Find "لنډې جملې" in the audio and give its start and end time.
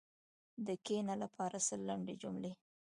1.89-2.51